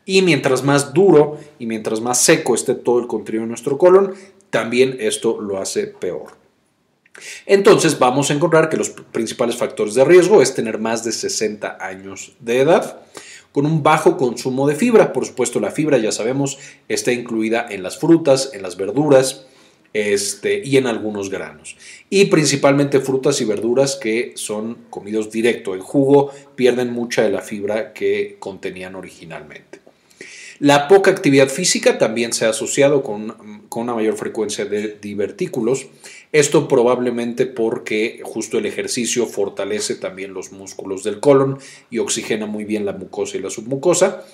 Y 0.04 0.22
mientras 0.22 0.62
más 0.62 0.94
duro 0.94 1.38
y 1.58 1.66
mientras 1.66 2.00
más 2.00 2.20
seco 2.22 2.54
esté 2.54 2.74
todo 2.74 2.98
el 2.98 3.06
contenido 3.06 3.42
de 3.42 3.48
nuestro 3.48 3.76
colon, 3.78 4.14
también 4.50 4.96
esto 5.00 5.40
lo 5.40 5.58
hace 5.58 5.86
peor. 5.86 6.38
Entonces 7.46 7.98
vamos 7.98 8.30
a 8.30 8.34
encontrar 8.34 8.68
que 8.68 8.76
los 8.76 8.90
principales 8.90 9.56
factores 9.56 9.94
de 9.94 10.04
riesgo 10.04 10.40
es 10.40 10.54
tener 10.54 10.78
más 10.78 11.04
de 11.04 11.12
60 11.12 11.78
años 11.80 12.32
de 12.40 12.60
edad, 12.60 13.00
con 13.52 13.66
un 13.66 13.82
bajo 13.82 14.16
consumo 14.16 14.66
de 14.66 14.76
fibra. 14.76 15.12
Por 15.12 15.26
supuesto, 15.26 15.60
la 15.60 15.70
fibra, 15.70 15.98
ya 15.98 16.12
sabemos, 16.12 16.58
está 16.88 17.12
incluida 17.12 17.66
en 17.68 17.82
las 17.82 17.98
frutas, 17.98 18.50
en 18.52 18.62
las 18.62 18.76
verduras, 18.76 19.46
este, 19.92 20.62
y 20.64 20.76
en 20.76 20.86
algunos 20.86 21.30
granos. 21.30 21.76
Y 22.10 22.26
principalmente 22.26 23.00
frutas 23.00 23.40
y 23.40 23.44
verduras 23.44 23.96
que 23.96 24.32
son 24.36 24.78
comidos 24.90 25.30
directo 25.30 25.74
en 25.74 25.80
jugo, 25.80 26.32
pierden 26.54 26.92
mucha 26.92 27.22
de 27.22 27.30
la 27.30 27.40
fibra 27.40 27.92
que 27.92 28.36
contenían 28.38 28.94
originalmente. 28.94 29.80
La 30.60 30.88
poca 30.88 31.12
actividad 31.12 31.48
física 31.48 31.98
también 31.98 32.32
se 32.32 32.44
ha 32.44 32.48
asociado 32.48 33.04
con, 33.04 33.62
con, 33.68 33.84
una 33.84 33.94
mayor 33.94 34.16
frecuencia 34.16 34.64
de 34.64 34.98
divertículos. 35.00 35.86
Esto 36.32 36.66
probablemente 36.66 37.46
porque 37.46 38.20
justo 38.24 38.58
el 38.58 38.66
ejercicio 38.66 39.26
fortalece 39.26 39.94
también 39.94 40.34
los 40.34 40.50
músculos 40.50 41.04
del 41.04 41.20
colon 41.20 41.58
y 41.90 41.98
oxigena 41.98 42.46
muy 42.46 42.64
bien 42.64 42.84
la 42.84 42.92
mucosa 42.92 43.36
y 43.36 43.40
la 43.40 43.50
submucosa. 43.50 44.24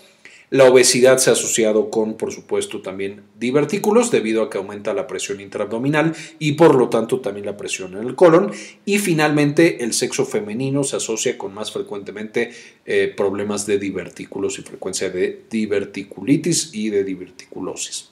La 0.50 0.64
obesidad 0.64 1.18
se 1.18 1.30
ha 1.30 1.32
asociado 1.32 1.90
con, 1.90 2.14
por 2.14 2.32
supuesto, 2.32 2.82
también 2.82 3.22
divertículos 3.40 4.10
debido 4.10 4.42
a 4.42 4.50
que 4.50 4.58
aumenta 4.58 4.94
la 4.94 5.06
presión 5.06 5.40
intraabdominal 5.40 6.14
y 6.38 6.52
por 6.52 6.74
lo 6.74 6.90
tanto 6.90 7.20
también 7.20 7.46
la 7.46 7.56
presión 7.56 7.94
en 7.96 8.06
el 8.06 8.14
colon. 8.14 8.52
Y 8.84 8.98
finalmente 8.98 9.82
el 9.82 9.94
sexo 9.94 10.24
femenino 10.24 10.84
se 10.84 10.96
asocia 10.96 11.38
con 11.38 11.54
más 11.54 11.72
frecuentemente 11.72 12.52
eh, 12.86 13.12
problemas 13.16 13.66
de 13.66 13.78
divertículos 13.78 14.58
y 14.58 14.62
frecuencia 14.62 15.10
de 15.10 15.44
diverticulitis 15.50 16.70
y 16.72 16.90
de 16.90 17.04
diverticulosis. 17.04 18.10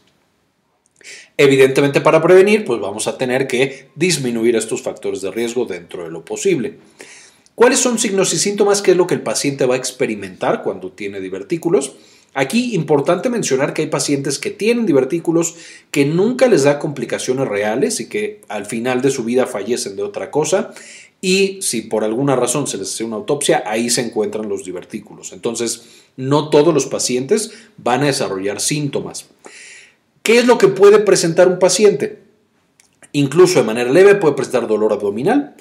Evidentemente 1.37 2.01
para 2.01 2.23
prevenir, 2.23 2.65
pues 2.65 2.81
vamos 2.81 3.09
a 3.09 3.19
tener 3.19 3.47
que 3.47 3.89
disminuir 3.95 4.57
estos 4.57 4.83
factores 4.83 5.21
de 5.21 5.31
riesgo 5.31 5.65
dentro 5.65 6.05
de 6.05 6.11
lo 6.11 6.25
posible. 6.25 6.79
¿Cuáles 7.55 7.81
son 7.81 7.99
signos 7.99 8.33
y 8.33 8.39
síntomas? 8.39 8.81
¿Qué 8.81 8.93
es 8.93 8.97
lo 8.97 9.07
que 9.07 9.15
el 9.15 9.23
paciente 9.23 9.67
va 9.67 9.75
a 9.75 9.79
experimentar 9.79 10.63
cuando 10.63 10.93
tiene 10.93 11.21
divertículos? 11.21 11.95
Aquí 12.35 12.75
importante 12.75 13.29
mencionar 13.29 13.75
que 13.75 13.83
hay 13.83 13.89
pacientes 13.89 14.39
que 14.39 14.51
tienen 14.51 14.87
divertículos 14.87 15.55
que 15.91 16.07
nunca 16.07 16.47
les 16.47 16.63
da 16.63 16.79
complicaciones 16.79 17.47
reales 17.47 18.01
y 18.01 18.09
que 18.09 18.41
al 18.49 18.65
final 18.65 19.03
de 19.03 19.11
su 19.11 19.25
vida 19.25 19.47
fallecen 19.47 19.97
de 19.97 20.03
otra 20.03 20.31
cosa 20.31 20.73
y 21.25 21.63
si 21.63 21.83
por 21.83 22.03
alguna 22.03 22.35
razón 22.35 22.67
se 22.67 22.79
les 22.79 22.93
hace 22.93 23.05
una 23.05 23.17
autopsia, 23.17 23.63
ahí 23.65 23.91
se 23.91 24.01
encuentran 24.01 24.49
los 24.49 24.65
divertículos. 24.65 25.33
Entonces, 25.33 25.85
no 26.17 26.51
todos 26.51 26.75
los 26.75 26.87
pacientes 26.87 27.53
van 27.77 28.03
a 28.03 28.07
desarrollar 28.07 28.61
síntomas. 28.61 29.27
¿Qué 30.25 30.39
es 30.39 30.47
lo 30.47 30.59
que 30.59 30.69
puede 30.69 30.99
presentar 30.99 31.47
un 31.47 31.61
paciente? 31.61 32.19
Incluso 33.13 33.61
de 33.61 33.67
manera 33.67 33.93
leve 33.93 34.17
puede 34.17 34.35
presentar 34.35 34.67
dolor 34.67 34.93
abdominal, 34.93 35.55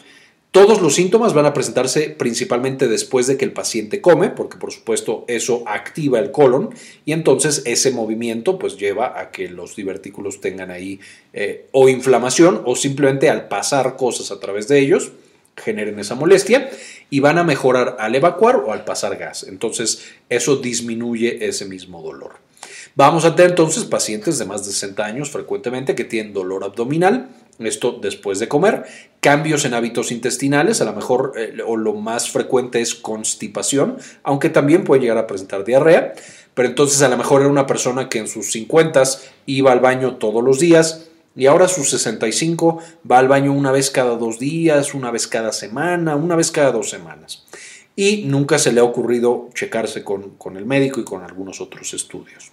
Todos 0.52 0.82
los 0.82 0.96
síntomas 0.96 1.34
van 1.34 1.46
a 1.46 1.54
presentarse 1.54 2.10
principalmente 2.10 2.90
después 2.90 3.26
de 3.26 3.38
que 3.38 3.46
el 3.46 3.54
paciente 3.54 4.02
come, 4.02 4.30
porque 4.30 4.58
por 4.58 4.74
supuesto 4.74 5.24
eso 5.30 5.64
activa 5.66 6.20
el 6.20 6.32
colon 6.32 6.76
y 7.06 7.14
entonces 7.14 7.62
ese 7.66 7.92
movimiento 7.92 8.60
pues 8.60 8.76
lleva 8.76 9.18
a 9.18 9.32
que 9.32 9.48
los 9.48 9.78
divertículos 9.78 10.42
tengan 10.42 10.70
ahí 10.70 11.00
eh, 11.32 11.68
o 11.72 11.88
inflamación 11.88 12.64
o 12.66 12.76
simplemente 12.76 13.30
al 13.30 13.48
pasar 13.48 13.96
cosas 13.96 14.30
a 14.32 14.42
través 14.42 14.68
de 14.68 14.80
ellos 14.80 15.14
generen 15.56 16.00
esa 16.00 16.16
molestia 16.16 16.70
y 17.10 17.22
van 17.22 17.38
a 17.38 17.46
mejorar 17.46 17.96
al 18.00 18.14
evacuar 18.16 18.58
o 18.58 18.74
al 18.74 18.84
pasar 18.84 19.16
gas. 19.16 19.44
Entonces 19.44 20.04
eso 20.28 20.58
disminuye 20.58 21.48
ese 21.48 21.66
mismo 21.66 22.02
dolor. 22.02 22.51
Vamos 22.96 23.26
a 23.26 23.36
tener 23.36 23.52
entonces 23.52 23.86
pacientes 23.86 24.38
de 24.38 24.46
más 24.46 24.66
de 24.66 24.72
60 24.72 25.06
años 25.06 25.30
frecuentemente 25.30 25.96
que 25.96 26.04
tienen 26.04 26.34
dolor 26.34 26.64
abdominal, 26.64 27.30
esto 27.60 28.00
después 28.02 28.40
de 28.40 28.48
comer, 28.48 28.86
cambios 29.20 29.66
en 29.66 29.74
hábitos 29.74 30.12
intestinales, 30.12 30.82
a 30.82 30.86
lo 30.86 30.94
mejor 30.94 31.34
eh, 31.38 31.58
o 31.66 31.78
lo 31.78 31.94
más 31.94 32.30
frecuente 32.30 32.82
es 32.82 32.96
constipación, 32.96 33.98
aunque 34.24 34.50
también 34.50 34.84
puede 34.84 35.02
llegar 35.02 35.18
a 35.18 35.28
presentar 35.28 35.64
diarrea, 35.64 36.14
pero 36.54 36.68
entonces 36.68 37.02
a 37.02 37.10
lo 37.10 37.18
mejor 37.18 37.42
era 37.42 37.50
una 37.50 37.68
persona 37.68 38.10
que 38.10 38.20
en 38.20 38.28
sus 38.28 38.52
50 38.52 39.04
iba 39.46 39.72
al 39.72 39.80
baño 39.80 40.16
todos 40.16 40.44
los 40.44 40.60
días 40.60 41.08
y 41.36 41.46
ahora 41.46 41.66
a 41.66 41.70
sus 41.70 41.90
65 41.90 42.80
va 43.10 43.20
al 43.20 43.28
baño 43.28 43.54
una 43.54 43.72
vez 43.72 43.90
cada 43.90 44.18
dos 44.18 44.38
días, 44.38 44.94
una 44.94 45.12
vez 45.12 45.28
cada 45.28 45.54
semana, 45.54 46.16
una 46.16 46.36
vez 46.36 46.52
cada 46.52 46.72
dos 46.72 46.90
semanas. 46.90 47.46
Y 47.96 48.24
nunca 48.26 48.58
se 48.58 48.72
le 48.72 48.80
ha 48.80 48.84
ocurrido 48.84 49.50
checarse 49.54 50.04
con, 50.04 50.32
con 50.38 50.58
el 50.58 50.66
médico 50.66 51.00
y 51.00 51.04
con 51.04 51.24
algunos 51.24 51.62
otros 51.62 51.94
estudios. 51.94 52.52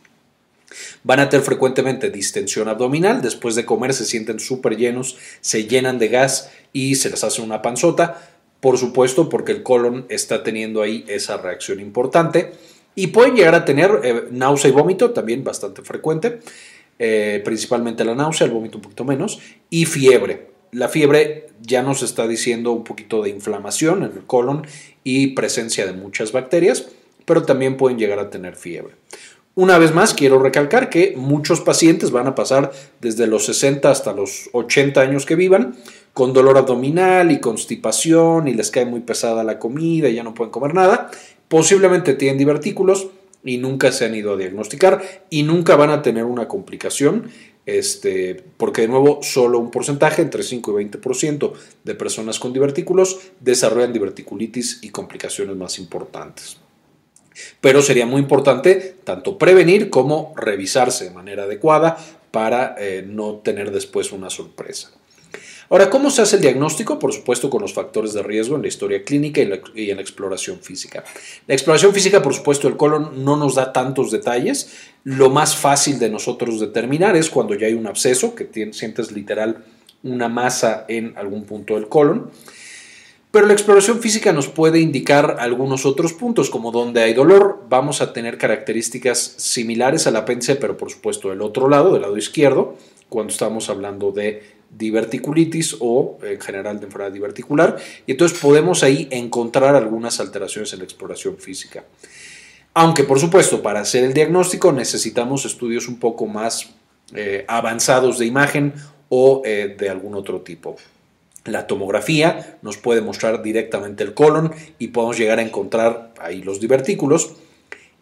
Van 1.05 1.21
a 1.21 1.29
tener 1.29 1.45
frecuentemente 1.45 2.11
distensión 2.11 2.69
abdominal, 2.69 3.23
después 3.23 3.55
de 3.55 3.65
comer 3.65 3.95
se 3.95 4.05
sienten 4.05 4.41
súper 4.41 4.77
llenos, 4.77 5.17
se 5.41 5.67
llenan 5.67 5.99
de 5.99 6.09
gas 6.09 6.51
y 6.73 6.97
se 6.97 7.11
les 7.11 7.25
hace 7.25 7.41
una 7.41 7.63
panzota, 7.63 8.31
por 8.61 8.77
supuesto 8.79 9.29
porque 9.29 9.53
el 9.53 9.63
colon 9.63 10.07
está 10.09 10.43
teniendo 10.43 10.83
ahí 10.83 11.05
esa 11.09 11.37
reacción 11.37 11.81
importante 11.81 12.53
y 12.95 13.09
pueden 13.09 13.37
llegar 13.37 13.55
a 13.55 13.65
tener 13.65 14.01
eh, 14.03 14.25
náusea 14.31 14.71
y 14.71 14.73
vómito, 14.73 15.13
también 15.13 15.45
bastante 15.45 15.83
frecuente, 15.83 16.41
eh, 16.99 17.41
principalmente 17.45 18.05
la 18.05 18.17
náusea, 18.17 18.47
el 18.47 18.53
vómito 18.53 18.79
un 18.79 18.83
poquito 18.83 19.05
menos, 19.05 19.39
y 19.71 19.85
fiebre. 19.85 20.49
La 20.73 20.89
fiebre 20.89 21.47
ya 21.63 21.83
nos 21.83 22.03
está 22.03 22.27
diciendo 22.27 22.73
un 22.73 22.85
poquito 22.85 23.23
de 23.23 23.31
inflamación 23.31 24.05
en 24.05 24.13
el 24.13 24.27
colon 24.27 24.67
y 25.05 25.29
presencia 25.29 25.87
de 25.87 25.93
muchas 25.93 26.33
bacterias, 26.33 26.89
pero 27.25 27.45
también 27.45 27.77
pueden 27.77 27.99
llegar 27.99 28.19
a 28.19 28.31
tener 28.31 28.57
fiebre. 28.57 28.95
Una 29.55 29.77
vez 29.79 29.93
más, 29.93 30.15
quiero 30.15 30.39
recalcar 30.39 30.89
que 30.89 31.15
muchos 31.17 31.61
pacientes 31.61 32.13
van 32.13 32.29
a 32.29 32.37
pasar 32.37 32.71
desde 33.01 33.27
los 33.27 33.45
60 33.47 33.91
hasta 33.91 34.13
los 34.13 34.51
80 34.53 35.01
años 35.01 35.27
que 35.27 35.35
vivan 35.35 35.75
con 36.13 36.33
dolor 36.33 36.59
abdominal 36.59 37.33
y 37.33 37.41
constipación 37.41 38.47
y 38.47 38.55
les 38.55 38.71
cae 38.71 38.85
muy 38.85 39.01
pesada 39.01 39.43
la 39.43 39.59
comida 39.59 40.09
y 40.09 40.15
ya 40.15 40.23
no 40.23 40.33
pueden 40.33 40.53
comer 40.53 40.75
nada. 40.75 41.11
Posiblemente 41.49 42.15
tienen 42.15 42.39
divertículos 42.39 43.09
y 43.45 43.57
nunca 43.59 43.91
se 43.93 44.05
han 44.05 44.15
ido 44.15 44.35
a 44.35 44.37
diagnosticar 44.37 45.03
y 45.31 45.43
nunca 45.43 45.77
van 45.77 45.91
a 45.91 46.03
tener 46.03 46.25
una 46.25 46.49
complicación, 46.49 47.31
este, 47.69 48.43
porque 48.57 48.81
de 48.81 48.89
nuevo 48.89 49.23
solo 49.23 49.59
un 49.59 49.71
porcentaje, 49.71 50.23
entre 50.23 50.43
5 50.43 50.81
y 50.81 50.85
20% 50.87 51.53
de 51.85 51.95
personas 51.95 52.39
con 52.39 52.55
divertículos 52.55 53.21
desarrollan 53.41 53.93
diverticulitis 53.93 54.79
y 54.81 54.89
complicaciones 54.89 55.55
más 55.55 55.79
importantes. 55.79 56.57
Pero 57.61 57.83
sería 57.83 58.07
muy 58.07 58.23
importante 58.23 58.97
tanto 59.05 59.37
prevenir 59.37 59.91
como 59.91 60.33
revisarse 60.35 61.05
de 61.05 61.11
manera 61.11 61.43
adecuada 61.43 61.99
para 62.31 62.75
eh, 62.79 63.05
no 63.07 63.35
tener 63.35 63.71
después 63.71 64.13
una 64.13 64.31
sorpresa. 64.31 64.91
Ahora, 65.71 65.91
¿cómo 65.91 66.11
se 66.11 66.23
hace 66.23 66.37
el 66.37 66.43
diagnóstico? 66.43 66.99
Por 66.99 67.13
supuesto, 67.13 67.51
con 67.51 67.61
los 67.61 67.75
factores 67.75 68.15
de 68.15 68.23
riesgo 68.23 68.57
en 68.57 68.63
la 68.63 68.69
historia 68.69 69.05
clínica 69.05 69.43
y, 69.75 69.91
en 69.91 69.97
la 69.97 70.03
exploración 70.03 70.61
física. 70.61 71.05
La 71.47 71.55
exploración 71.55 71.93
física, 71.93 72.23
por 72.23 72.33
supuesto, 72.33 72.69
el 72.69 72.77
colon 72.79 73.23
no 73.23 73.37
nos 73.37 73.55
da 73.55 73.73
tantos 73.73 74.11
detalles. 74.11 74.71
Lo 75.05 75.29
más 75.29 75.57
fácil 75.57 75.99
de 75.99 76.09
nosotros 76.09 76.59
determinar 76.59 77.17
es 77.17 77.29
cuando 77.29 77.55
ya 77.55 77.67
hay 77.67 77.75
un 77.75 77.87
absceso, 77.87 78.35
que 78.35 78.49
sientes 78.73 79.13
literal 79.13 79.65
una 80.03 80.29
masa 80.29 80.87
en 80.89 81.13
algún 81.19 81.45
punto 81.45 81.75
del 81.75 81.89
colon. 81.89 82.31
Pero 83.31 83.47
la 83.47 83.53
exploración 83.53 84.01
física 84.01 84.33
nos 84.33 84.49
puede 84.49 84.81
indicar 84.81 85.37
algunos 85.39 85.85
otros 85.85 86.15
puntos, 86.15 86.49
como 86.49 86.73
donde 86.73 87.03
hay 87.03 87.13
dolor, 87.13 87.65
vamos 87.69 88.01
a 88.01 88.15
tener 88.15 88.39
características 88.39 89.35
similares 89.37 90.07
al 90.07 90.17
apéndice, 90.17 90.57
pero 90.57 90.79
por 90.79 90.91
supuesto 90.91 91.29
del 91.29 91.43
otro 91.43 91.69
lado, 91.69 91.93
del 91.93 92.03
lado 92.03 92.17
izquierdo, 92.17 92.77
cuando 93.11 93.31
estamos 93.31 93.69
hablando 93.69 94.13
de 94.13 94.58
diverticulitis 94.71 95.77
o 95.81 96.19
en 96.23 96.41
general 96.41 96.79
de 96.79 96.87
enfermedad 96.87 97.13
diverticular, 97.13 97.77
y 98.07 98.13
entonces 98.13 98.39
podemos 98.39 98.83
ahí 98.83 99.09
encontrar 99.11 99.75
algunas 99.75 100.21
alteraciones 100.21 100.73
en 100.73 100.81
la 100.81 100.85
exploración 100.85 101.37
física. 101.39 101.85
Aunque 102.75 103.05
por 103.05 103.19
supuesto 103.19 103.63
para 103.63 103.81
hacer 103.81 104.05
el 104.05 104.15
diagnóstico 104.15 104.73
necesitamos 104.73 105.45
estudios 105.45 105.89
un 105.89 105.99
poco 105.99 106.27
más 106.27 106.71
eh, 107.15 107.45
avanzados 107.49 108.19
de 108.19 108.27
imagen 108.27 108.75
o 109.09 109.43
eh, 109.45 109.75
de 109.79 109.89
algún 109.89 110.15
otro 110.15 110.43
tipo. 110.43 110.77
La 111.45 111.67
tomografía 111.67 112.59
nos 112.63 112.77
puede 112.77 113.01
mostrar 113.01 113.43
directamente 113.43 114.05
el 114.05 114.15
colon 114.15 114.53
y 114.79 114.89
podemos 114.89 115.19
llegar 115.19 115.39
a 115.39 115.43
encontrar 115.43 116.13
ahí 116.21 116.43
los 116.43 116.61
divertículos. 116.61 117.33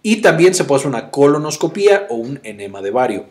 Y 0.02 0.16
también 0.16 0.54
se 0.54 0.64
puede 0.64 0.80
hacer 0.80 0.88
una 0.88 1.11
colonoscopía 1.11 2.06
o 2.11 2.16
un 2.16 2.40
enema 2.42 2.82
de 2.82 2.90
vario. 2.90 3.26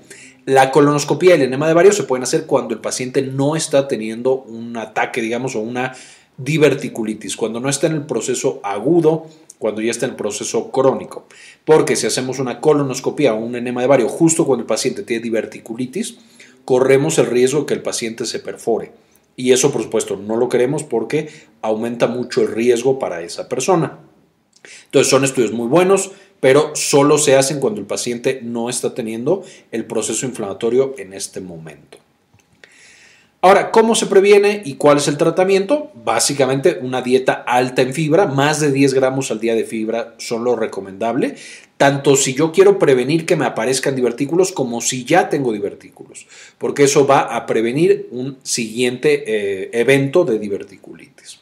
La 0.45 0.71
colonoscopía 0.71 1.31
y 1.31 1.39
el 1.39 1.47
enema 1.47 1.67
de 1.67 1.73
vario 1.73 1.91
se 1.91 2.03
pueden 2.03 2.23
hacer 2.23 2.45
cuando 2.45 2.73
el 2.73 2.79
paciente 2.79 3.21
no 3.23 3.55
está 3.55 3.87
teniendo 3.87 4.35
un 4.35 4.77
ataque, 4.77 5.21
digamos, 5.21 5.55
o 5.55 5.59
una 5.59 5.93
diverticulitis, 6.37 7.35
cuando 7.35 7.59
no 7.59 7.69
está 7.69 7.87
en 7.87 7.93
el 7.93 8.05
proceso 8.05 8.59
agudo, 8.63 9.27
cuando 9.57 9.81
ya 9.81 9.91
está 9.91 10.05
en 10.05 10.11
el 10.11 10.17
proceso 10.17 10.69
crónico. 10.71 11.25
Porque 11.63 11.95
si 11.95 12.05
hacemos 12.05 12.39
una 12.39 12.59
colonoscopía 12.59 13.33
o 13.33 13.37
un 13.37 13.55
enema 13.55 13.81
de 13.81 13.87
vario 13.87 14.07
justo 14.07 14.45
cuando 14.45 14.61
el 14.61 14.67
paciente 14.67 15.03
tiene 15.03 15.23
diverticulitis, 15.23 16.17
corremos 16.65 17.17
el 17.17 17.27
riesgo 17.27 17.61
de 17.61 17.65
que 17.65 17.73
el 17.73 17.81
paciente 17.81 18.25
se 18.25 18.39
perfore. 18.39 18.91
Y 19.35 19.51
eso, 19.51 19.71
por 19.71 19.83
supuesto, 19.83 20.15
no 20.15 20.37
lo 20.37 20.49
queremos 20.49 20.83
porque 20.83 21.29
aumenta 21.61 22.07
mucho 22.07 22.41
el 22.41 22.49
riesgo 22.49 22.99
para 22.99 23.21
esa 23.21 23.49
persona. 23.49 23.99
Entonces, 24.85 25.09
son 25.09 25.23
estudios 25.23 25.51
muy 25.51 25.67
buenos, 25.67 26.11
pero 26.45 26.75
solo 26.75 27.17
se 27.17 27.35
hacen 27.35 27.59
cuando 27.59 27.81
el 27.81 27.87
paciente 27.87 28.39
no 28.43 28.69
está 28.69 28.93
teniendo 28.93 29.43
el 29.71 29.83
proceso 29.85 30.27
inflamatorio 30.27 30.93
en 30.99 31.13
este 31.13 31.41
momento. 31.41 31.97
Ahora, 33.41 33.71
¿cómo 33.71 33.95
se 33.95 34.05
previene 34.05 34.61
y 34.63 34.75
cuál 34.75 34.97
es 34.97 35.07
el 35.07 35.17
tratamiento? 35.17 35.89
Básicamente 35.95 36.77
una 36.83 37.01
dieta 37.01 37.33
alta 37.33 37.81
en 37.81 37.95
fibra, 37.95 38.27
más 38.27 38.59
de 38.59 38.71
10 38.71 38.93
gramos 38.93 39.31
al 39.31 39.39
día 39.39 39.55
de 39.55 39.63
fibra 39.63 40.13
son 40.19 40.43
lo 40.43 40.55
recomendable, 40.55 41.33
tanto 41.77 42.15
si 42.15 42.35
yo 42.35 42.51
quiero 42.51 42.77
prevenir 42.77 43.25
que 43.25 43.35
me 43.35 43.45
aparezcan 43.45 43.95
divertículos 43.95 44.51
como 44.51 44.81
si 44.81 45.03
ya 45.03 45.29
tengo 45.29 45.51
divertículos, 45.51 46.27
porque 46.59 46.83
eso 46.83 47.07
va 47.07 47.21
a 47.21 47.47
prevenir 47.47 48.07
un 48.11 48.37
siguiente 48.43 49.23
eh, 49.25 49.71
evento 49.73 50.25
de 50.25 50.37
diverticulitis. 50.37 51.39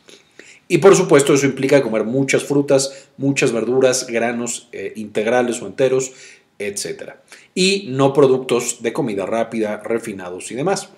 Y 0.74 0.80
por 0.80 0.96
supuesto 0.96 1.36
eso 1.36 1.46
implica 1.46 1.84
comer 1.84 2.04
muchas 2.04 2.46
frutas, 2.46 3.06
muchas 3.18 3.52
verduras, 3.52 4.08
granos 4.08 4.70
eh, 4.72 4.92
integrales 4.96 5.62
o 5.62 5.68
enteros, 5.68 6.14
etc. 6.58 7.12
Y 7.54 7.90
no 7.92 8.12
productos 8.12 8.82
de 8.82 8.92
comida 8.92 9.28
rápida, 9.28 9.84
refinados 9.84 10.52
y 10.52 10.56
demás. 10.56 10.90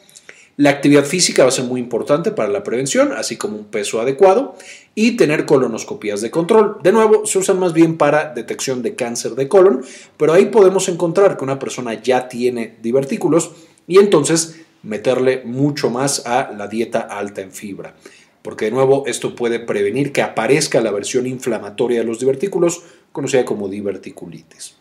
La 0.56 0.70
actividad 0.70 1.04
física 1.04 1.44
va 1.44 1.50
a 1.50 1.52
ser 1.52 1.66
muy 1.66 1.82
importante 1.82 2.32
para 2.32 2.48
la 2.48 2.64
prevención, 2.64 3.12
así 3.12 3.36
como 3.36 3.58
un 3.58 3.66
peso 3.66 4.00
adecuado 4.00 4.56
y 4.96 5.18
tener 5.18 5.46
colonoscopías 5.46 6.22
de 6.22 6.32
control. 6.32 6.78
De 6.82 6.94
nuevo, 6.94 7.26
se 7.26 7.40
usan 7.40 7.60
más 7.60 7.74
bien 7.74 7.98
para 7.98 8.34
detección 8.34 8.82
de 8.82 8.96
cáncer 8.96 9.32
de 9.36 9.50
colon, 9.50 9.84
pero 10.16 10.32
ahí 10.32 10.46
podemos 10.46 10.88
encontrar 10.88 11.36
que 11.36 11.44
una 11.44 11.60
persona 11.60 12.02
ya 12.02 12.30
tiene 12.30 12.78
divertículos 12.82 13.52
y 13.90 14.00
entonces 14.00 14.56
meterle 14.84 15.42
mucho 15.44 15.90
más 15.90 16.26
a 16.26 16.54
la 16.54 16.70
dieta 16.70 17.02
alta 17.02 17.42
en 17.42 17.52
fibra. 17.52 17.96
Porque 18.46 18.66
de 18.66 18.72
nuevo, 18.72 19.06
esto 19.08 19.36
puede 19.36 19.60
prevenir 19.60 20.12
que 20.12 20.22
aparezca 20.22 20.80
la 20.80 20.92
versión 20.92 21.26
inflamatoria 21.26 22.02
de 22.02 22.06
los 22.06 22.20
divertículos, 22.20 22.84
conocida 23.12 23.44
como 23.44 23.70
diverticulitis. 23.70 24.76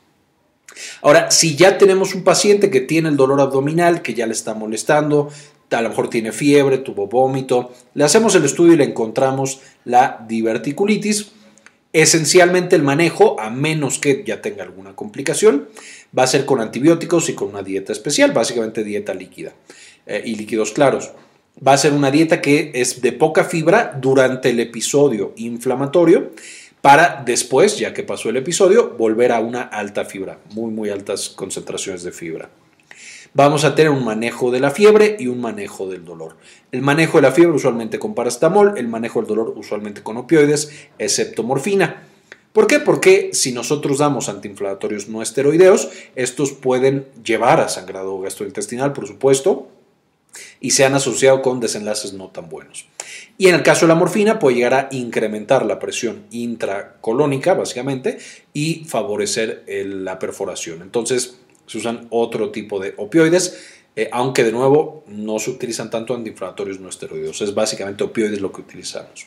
Ahora, 1.00 1.30
si 1.30 1.56
ya 1.56 1.78
tenemos 1.78 2.14
un 2.14 2.24
paciente 2.24 2.68
que 2.68 2.82
tiene 2.82 3.08
el 3.08 3.16
dolor 3.16 3.40
abdominal, 3.40 4.02
que 4.02 4.12
ya 4.12 4.26
le 4.26 4.34
está 4.34 4.52
molestando, 4.52 5.30
a 5.70 5.80
lo 5.80 5.88
mejor 5.88 6.10
tiene 6.10 6.30
fiebre, 6.32 6.76
tuvo 6.76 7.06
vómito, 7.06 7.72
le 7.94 8.04
hacemos 8.04 8.34
el 8.34 8.44
estudio 8.44 8.74
y 8.74 8.76
le 8.76 8.84
encontramos 8.84 9.60
la 9.86 10.22
diverticulitis. 10.28 11.32
Esencialmente 11.94 12.76
el 12.76 12.82
manejo, 12.82 13.40
a 13.40 13.48
menos 13.48 13.98
que 13.98 14.24
ya 14.26 14.42
tenga 14.42 14.64
alguna 14.64 14.94
complicación, 14.94 15.70
va 16.16 16.24
a 16.24 16.26
ser 16.26 16.44
con 16.44 16.60
antibióticos 16.60 17.30
y 17.30 17.32
con 17.32 17.48
una 17.48 17.62
dieta 17.62 17.94
especial, 17.94 18.32
básicamente 18.32 18.84
dieta 18.84 19.14
líquida 19.14 19.54
eh, 20.04 20.22
y 20.22 20.34
líquidos 20.34 20.72
claros. 20.72 21.12
Va 21.66 21.72
a 21.72 21.78
ser 21.78 21.92
una 21.92 22.10
dieta 22.10 22.40
que 22.40 22.72
es 22.74 23.00
de 23.00 23.12
poca 23.12 23.44
fibra 23.44 23.96
durante 24.00 24.50
el 24.50 24.58
episodio 24.58 25.32
inflamatorio 25.36 26.32
para 26.80 27.22
después, 27.24 27.78
ya 27.78 27.94
que 27.94 28.02
pasó 28.02 28.28
el 28.28 28.36
episodio, 28.36 28.94
volver 28.98 29.32
a 29.32 29.40
una 29.40 29.62
alta 29.62 30.04
fibra, 30.04 30.38
muy 30.50 30.70
muy 30.70 30.90
altas 30.90 31.30
concentraciones 31.30 32.02
de 32.02 32.12
fibra. 32.12 32.50
vamos 33.32 33.64
a 33.64 33.74
tener 33.74 33.90
un 33.90 34.04
manejo 34.04 34.50
de 34.50 34.60
la 34.60 34.70
fiebre 34.70 35.16
y 35.18 35.28
un 35.28 35.40
manejo 35.40 35.88
del 35.88 36.04
dolor. 36.04 36.36
El 36.72 36.82
manejo 36.82 37.18
de 37.18 37.22
la 37.22 37.32
fiebre 37.32 37.56
usualmente 37.56 37.98
con 37.98 38.14
paracetamol, 38.14 38.74
el 38.76 38.88
manejo 38.88 39.20
del 39.20 39.28
dolor 39.28 39.54
usualmente 39.56 40.02
con 40.02 40.16
opioides, 40.16 40.88
excepto 40.98 41.42
morfina. 41.42 42.02
¿Por 42.52 42.66
qué? 42.66 42.78
Porque 42.78 43.30
si 43.32 43.52
nosotros 43.52 43.98
damos 43.98 44.28
antiinflamatorios 44.28 45.08
no 45.08 45.22
esteroideos, 45.22 45.88
estos 46.14 46.52
pueden 46.52 47.06
llevar 47.24 47.60
a 47.60 47.68
sangrado 47.68 48.20
gastrointestinal, 48.20 48.92
por 48.92 49.08
supuesto, 49.08 49.68
y 50.60 50.70
se 50.72 50.84
han 50.84 50.94
asociado 50.94 51.42
con 51.42 51.60
desenlaces 51.60 52.12
no 52.12 52.28
tan 52.28 52.48
buenos. 52.48 52.86
Y 53.36 53.48
en 53.48 53.54
el 53.54 53.62
caso 53.62 53.86
de 53.86 53.88
la 53.88 53.94
morfina 53.94 54.38
puede 54.38 54.56
llegar 54.56 54.74
a 54.74 54.88
incrementar 54.92 55.66
la 55.66 55.78
presión 55.78 56.24
intracolónica, 56.30 57.54
básicamente, 57.54 58.18
y 58.52 58.84
favorecer 58.86 59.64
la 59.66 60.18
perforación. 60.18 60.82
Entonces, 60.82 61.38
se 61.66 61.78
usan 61.78 62.06
otro 62.10 62.50
tipo 62.50 62.78
de 62.78 62.94
opioides, 62.96 63.58
eh, 63.96 64.08
aunque 64.12 64.44
de 64.44 64.52
nuevo 64.52 65.04
no 65.06 65.38
se 65.38 65.50
utilizan 65.50 65.90
tanto 65.90 66.14
antiinflamatorios 66.14 66.80
no 66.80 66.88
esteroideos. 66.88 67.40
Es 67.40 67.54
básicamente 67.54 68.04
opioides 68.04 68.40
lo 68.40 68.52
que 68.52 68.60
utilizamos. 68.60 69.26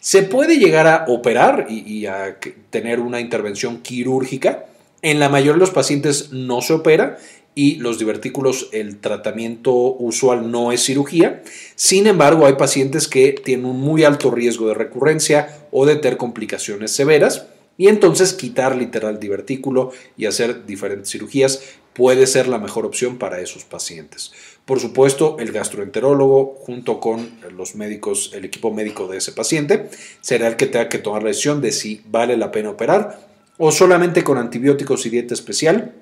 Se 0.00 0.22
puede 0.22 0.58
llegar 0.58 0.86
a 0.86 1.04
operar 1.08 1.66
y, 1.68 2.06
a 2.06 2.38
tener 2.70 3.00
una 3.00 3.20
intervención 3.20 3.82
quirúrgica. 3.82 4.66
En 5.02 5.20
la 5.20 5.28
mayoría 5.28 5.54
de 5.54 5.58
los 5.58 5.70
pacientes 5.70 6.32
no 6.32 6.62
se 6.62 6.72
opera 6.72 7.18
y 7.54 7.76
los 7.76 7.98
divertículos, 7.98 8.68
el 8.72 8.98
tratamiento 8.98 9.72
usual 9.72 10.50
no 10.50 10.72
es 10.72 10.84
cirugía. 10.84 11.42
Sin 11.74 12.06
embargo, 12.06 12.46
hay 12.46 12.54
pacientes 12.54 13.08
que 13.08 13.32
tienen 13.32 13.66
un 13.66 13.80
muy 13.80 14.04
alto 14.04 14.30
riesgo 14.30 14.68
de 14.68 14.74
recurrencia 14.74 15.66
o 15.70 15.84
de 15.84 15.96
tener 15.96 16.16
complicaciones 16.16 16.92
severas. 16.92 17.46
Y 17.76 17.88
entonces 17.88 18.34
quitar 18.34 18.76
literal 18.76 19.18
divertículo 19.18 19.90
y 20.16 20.26
hacer 20.26 20.66
diferentes 20.66 21.10
cirugías 21.10 21.62
puede 21.94 22.26
ser 22.26 22.46
la 22.46 22.58
mejor 22.58 22.86
opción 22.86 23.18
para 23.18 23.40
esos 23.40 23.64
pacientes. 23.64 24.32
Por 24.64 24.80
supuesto, 24.80 25.36
el 25.38 25.50
gastroenterólogo, 25.50 26.54
junto 26.60 27.00
con 27.00 27.30
los 27.56 27.74
médicos, 27.74 28.32
el 28.34 28.44
equipo 28.44 28.72
médico 28.72 29.08
de 29.08 29.18
ese 29.18 29.32
paciente, 29.32 29.88
será 30.20 30.46
el 30.48 30.56
que 30.56 30.66
tenga 30.66 30.88
que 30.88 30.98
tomar 30.98 31.22
la 31.22 31.28
decisión 31.28 31.60
de 31.60 31.72
si 31.72 32.02
vale 32.06 32.36
la 32.36 32.52
pena 32.52 32.70
operar 32.70 33.28
o 33.58 33.72
solamente 33.72 34.24
con 34.24 34.38
antibióticos 34.38 35.04
y 35.06 35.10
dieta 35.10 35.34
especial. 35.34 35.94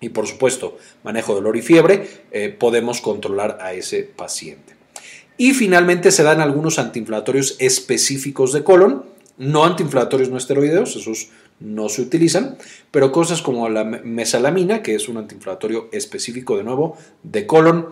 Y 0.00 0.08
por 0.10 0.26
supuesto, 0.26 0.78
manejo 1.04 1.34
dolor 1.34 1.56
y 1.56 1.62
fiebre, 1.62 2.08
eh, 2.30 2.48
podemos 2.48 3.00
controlar 3.00 3.58
a 3.60 3.74
ese 3.74 4.02
paciente. 4.02 4.74
Y 5.36 5.52
finalmente 5.54 6.10
se 6.10 6.22
dan 6.22 6.40
algunos 6.40 6.78
antiinflamatorios 6.78 7.56
específicos 7.58 8.52
de 8.52 8.64
colon, 8.64 9.04
no 9.38 9.64
antiinflamatorios 9.64 10.28
no 10.28 10.36
esteroideos, 10.36 10.96
esos 10.96 11.30
no 11.60 11.88
se 11.88 12.02
utilizan, 12.02 12.56
pero 12.90 13.12
cosas 13.12 13.42
como 13.42 13.68
la 13.68 13.84
mesalamina, 13.84 14.82
que 14.82 14.94
es 14.94 15.08
un 15.08 15.18
antiinflamatorio 15.18 15.88
específico 15.92 16.56
de 16.56 16.64
nuevo 16.64 16.96
de 17.22 17.46
colon, 17.46 17.88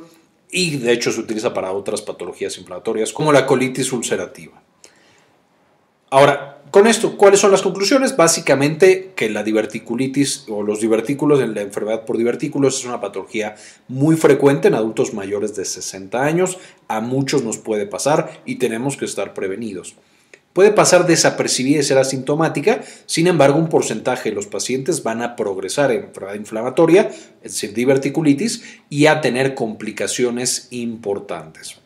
y 0.50 0.76
de 0.76 0.92
hecho 0.92 1.12
se 1.12 1.20
utiliza 1.20 1.52
para 1.52 1.72
otras 1.72 2.02
patologías 2.02 2.56
inflamatorias 2.58 3.12
como 3.12 3.32
la 3.32 3.46
colitis 3.46 3.92
ulcerativa. 3.92 4.62
Ahora, 6.10 6.58
con 6.70 6.86
esto, 6.86 7.16
¿cuáles 7.18 7.40
son 7.40 7.50
las 7.50 7.60
conclusiones? 7.60 8.16
Básicamente 8.16 9.12
que 9.14 9.28
la 9.28 9.42
diverticulitis 9.42 10.44
o 10.48 10.62
los 10.62 10.80
divertículos 10.80 11.38
la 11.40 11.60
enfermedad 11.60 12.06
por 12.06 12.16
divertículos 12.16 12.78
es 12.78 12.86
una 12.86 13.00
patología 13.00 13.56
muy 13.88 14.16
frecuente 14.16 14.68
en 14.68 14.74
adultos 14.74 15.12
mayores 15.12 15.54
de 15.54 15.66
60 15.66 16.22
años, 16.22 16.58
a 16.88 17.00
muchos 17.00 17.42
nos 17.42 17.58
puede 17.58 17.86
pasar 17.86 18.40
y 18.46 18.56
tenemos 18.56 18.96
que 18.96 19.04
estar 19.04 19.34
prevenidos. 19.34 19.96
Puede 20.54 20.72
pasar 20.72 21.06
desapercibida 21.06 21.80
y 21.80 21.82
ser 21.82 21.98
asintomática, 21.98 22.82
sin 23.04 23.26
embargo, 23.26 23.58
un 23.58 23.68
porcentaje 23.68 24.30
de 24.30 24.34
los 24.34 24.46
pacientes 24.46 25.02
van 25.02 25.22
a 25.22 25.36
progresar 25.36 25.92
en 25.92 26.04
enfermedad 26.04 26.36
inflamatoria, 26.36 27.10
es 27.42 27.52
decir, 27.52 27.74
diverticulitis, 27.74 28.62
y 28.88 29.06
a 29.06 29.20
tener 29.20 29.54
complicaciones 29.54 30.68
importantes. 30.70 31.76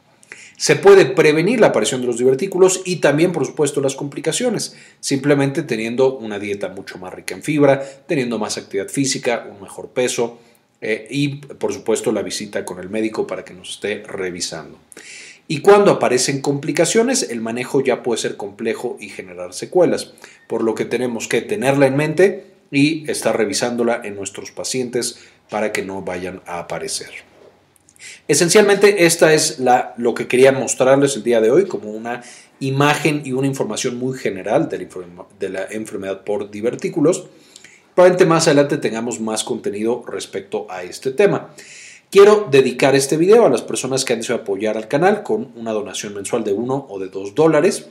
Se 0.62 0.76
puede 0.76 1.06
prevenir 1.06 1.58
la 1.58 1.66
aparición 1.66 2.02
de 2.02 2.06
los 2.06 2.18
divertículos 2.18 2.82
y 2.84 3.00
también, 3.00 3.32
por 3.32 3.44
supuesto, 3.44 3.80
las 3.80 3.96
complicaciones, 3.96 4.76
simplemente 5.00 5.64
teniendo 5.64 6.16
una 6.16 6.38
dieta 6.38 6.68
mucho 6.68 6.98
más 6.98 7.12
rica 7.12 7.34
en 7.34 7.42
fibra, 7.42 7.82
teniendo 8.06 8.38
más 8.38 8.58
actividad 8.58 8.86
física, 8.86 9.44
un 9.50 9.60
mejor 9.60 9.88
peso 9.88 10.38
eh, 10.80 11.08
y, 11.10 11.30
por 11.38 11.72
supuesto, 11.72 12.12
la 12.12 12.22
visita 12.22 12.64
con 12.64 12.78
el 12.78 12.90
médico 12.90 13.26
para 13.26 13.44
que 13.44 13.54
nos 13.54 13.70
esté 13.70 14.04
revisando. 14.06 14.78
Y 15.48 15.62
cuando 15.62 15.90
aparecen 15.90 16.40
complicaciones, 16.40 17.28
el 17.28 17.40
manejo 17.40 17.80
ya 17.80 18.04
puede 18.04 18.20
ser 18.20 18.36
complejo 18.36 18.96
y 19.00 19.08
generar 19.08 19.54
secuelas, 19.54 20.12
por 20.46 20.62
lo 20.62 20.76
que 20.76 20.84
tenemos 20.84 21.26
que 21.26 21.42
tenerla 21.42 21.88
en 21.88 21.96
mente 21.96 22.44
y 22.70 23.10
estar 23.10 23.36
revisándola 23.36 24.00
en 24.04 24.14
nuestros 24.14 24.52
pacientes 24.52 25.18
para 25.50 25.72
que 25.72 25.82
no 25.82 26.02
vayan 26.02 26.40
a 26.46 26.60
aparecer. 26.60 27.31
Esencialmente, 28.28 29.06
esta 29.06 29.32
es 29.32 29.58
la, 29.58 29.94
lo 29.96 30.14
que 30.14 30.28
quería 30.28 30.52
mostrarles 30.52 31.16
el 31.16 31.22
día 31.22 31.40
de 31.40 31.50
hoy 31.50 31.66
como 31.66 31.90
una 31.90 32.22
imagen 32.60 33.22
y 33.24 33.32
una 33.32 33.46
información 33.46 33.98
muy 33.98 34.16
general 34.16 34.68
de 34.68 34.78
la, 34.78 34.86
de 35.38 35.48
la 35.48 35.64
enfermedad 35.70 36.22
por 36.22 36.50
divertículos. 36.50 37.26
Probablemente 37.94 38.26
más 38.26 38.46
adelante 38.46 38.78
tengamos 38.78 39.20
más 39.20 39.44
contenido 39.44 40.04
respecto 40.06 40.66
a 40.70 40.82
este 40.82 41.10
tema. 41.10 41.50
Quiero 42.10 42.46
dedicar 42.50 42.94
este 42.94 43.16
video 43.16 43.46
a 43.46 43.50
las 43.50 43.62
personas 43.62 44.04
que 44.04 44.12
han 44.12 44.20
deseado 44.20 44.42
apoyar 44.42 44.76
al 44.76 44.86
canal 44.86 45.22
con 45.22 45.50
una 45.56 45.72
donación 45.72 46.14
mensual 46.14 46.44
de 46.44 46.52
1 46.52 46.86
o 46.88 46.98
de 46.98 47.08
2 47.08 47.34
dólares, 47.34 47.86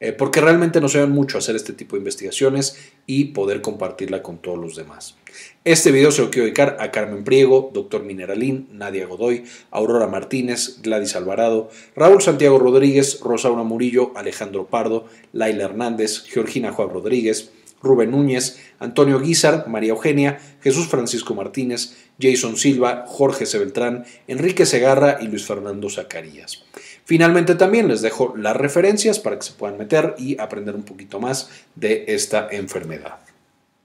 eh, 0.00 0.12
porque 0.12 0.40
realmente 0.40 0.80
nos 0.80 0.94
ayudan 0.94 1.12
mucho 1.12 1.36
a 1.36 1.40
hacer 1.40 1.56
este 1.56 1.72
tipo 1.72 1.96
de 1.96 2.00
investigaciones 2.00 2.78
y 3.06 3.26
poder 3.26 3.60
compartirla 3.60 4.22
con 4.22 4.38
todos 4.38 4.58
los 4.58 4.76
demás. 4.76 5.16
Este 5.64 5.90
video 5.90 6.10
se 6.10 6.22
lo 6.22 6.30
quiero 6.30 6.44
dedicar 6.44 6.76
a 6.80 6.90
Carmen 6.90 7.24
Priego, 7.24 7.70
Dr. 7.74 8.02
Mineralín, 8.02 8.68
Nadia 8.72 9.06
Godoy, 9.06 9.44
Aurora 9.70 10.06
Martínez, 10.06 10.80
Gladys 10.82 11.16
Alvarado, 11.16 11.70
Raúl 11.96 12.22
Santiago 12.22 12.58
Rodríguez, 12.58 13.20
Rosaura 13.20 13.62
Murillo, 13.64 14.12
Alejandro 14.14 14.66
Pardo, 14.66 15.06
Laila 15.32 15.64
Hernández, 15.64 16.24
Georgina 16.24 16.72
Juan 16.72 16.90
Rodríguez, 16.90 17.50
Rubén 17.82 18.10
Núñez, 18.10 18.58
Antonio 18.78 19.20
Guizar, 19.20 19.68
María 19.68 19.90
Eugenia, 19.90 20.40
Jesús 20.60 20.88
Francisco 20.88 21.34
Martínez, 21.34 21.96
Jason 22.20 22.56
Silva, 22.56 23.04
Jorge 23.06 23.46
Sebeltrán, 23.46 24.04
Enrique 24.26 24.66
Segarra 24.66 25.18
y 25.20 25.28
Luis 25.28 25.44
Fernando 25.44 25.88
Zacarías. 25.88 26.64
Finalmente 27.08 27.54
también 27.54 27.88
les 27.88 28.02
dejo 28.02 28.34
las 28.36 28.54
referencias 28.54 29.18
para 29.18 29.36
que 29.36 29.46
se 29.46 29.54
puedan 29.54 29.78
meter 29.78 30.14
y 30.18 30.38
aprender 30.38 30.74
un 30.74 30.82
poquito 30.82 31.18
más 31.18 31.48
de 31.74 32.04
esta 32.08 32.48
enfermedad. 32.50 33.20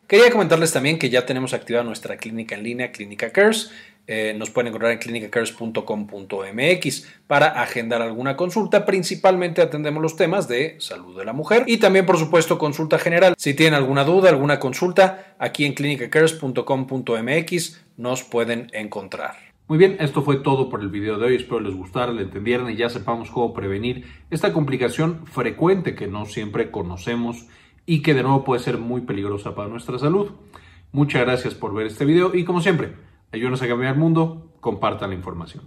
Quería 0.07 0.29
comentarles 0.29 0.73
también 0.73 0.99
que 0.99 1.09
ya 1.09 1.25
tenemos 1.25 1.53
activada 1.53 1.86
nuestra 1.86 2.17
clínica 2.17 2.55
en 2.55 2.63
línea, 2.63 2.91
Clínica 2.91 3.31
Cares. 3.31 3.71
Eh, 4.07 4.36
nos 4.38 4.49
pueden 4.49 4.67
encontrar 4.67 4.91
en 4.91 4.97
clinicacares.com.mx 4.97 7.07
para 7.25 7.47
agendar 7.63 8.01
alguna 8.01 8.36
consulta. 8.36 8.86
Principalmente 8.86 9.62
atendemos 9.62 10.03
los 10.03 10.17
temas 10.17 10.49
de 10.49 10.75
salud 10.79 11.17
de 11.17 11.23
la 11.23 11.31
mujer 11.31 11.63
y 11.65 11.77
también, 11.77 12.05
por 12.05 12.17
supuesto, 12.17 12.57
consulta 12.57 12.99
general. 12.99 13.36
Si 13.38 13.53
tienen 13.53 13.75
alguna 13.75 14.03
duda, 14.03 14.31
alguna 14.31 14.59
consulta, 14.59 15.36
aquí 15.39 15.63
en 15.63 15.75
clinicacares.com.mx 15.75 17.79
nos 17.95 18.23
pueden 18.23 18.69
encontrar. 18.73 19.52
Muy 19.67 19.78
bien, 19.78 19.95
esto 19.99 20.21
fue 20.21 20.36
todo 20.36 20.69
por 20.69 20.82
el 20.82 20.89
video 20.89 21.17
de 21.17 21.26
hoy. 21.26 21.36
Espero 21.36 21.62
les 21.62 21.73
gustara, 21.73 22.12
le 22.12 22.23
entendieran 22.23 22.69
y 22.69 22.76
ya 22.76 22.89
sepamos 22.89 23.32
cómo 23.32 23.54
prevenir 23.54 24.06
esta 24.30 24.52
complicación 24.52 25.26
frecuente 25.26 25.95
que 25.95 26.08
no 26.08 26.26
siempre 26.26 26.69
conocemos 26.69 27.47
y 27.86 28.02
que 28.02 28.13
de 28.13 28.23
nuevo 28.23 28.43
puede 28.43 28.62
ser 28.62 28.78
muy 28.78 29.02
peligrosa 29.02 29.56
para 29.56 29.69
nuestra 29.69 29.97
salud. 29.97 30.32
Muchas 30.91 31.21
gracias 31.21 31.56
por 31.56 31.73
ver 31.73 31.88
este 31.88 32.04
video 32.04 32.36
y 32.36 32.43
como 32.43 32.60
siempre, 32.60 32.93
ayúdenos 33.32 33.62
a 33.62 33.67
cambiar 33.67 33.93
el 33.93 33.99
mundo, 33.99 34.52
compartan 34.60 35.12
la 35.12 35.15
información. 35.15 35.63